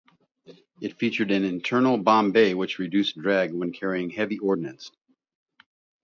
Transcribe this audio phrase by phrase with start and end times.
[0.81, 4.89] It featured an internal bomb bay that reduced drag when carrying heavy ordnance.